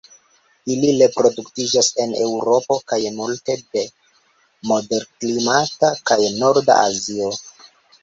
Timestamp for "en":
2.05-2.15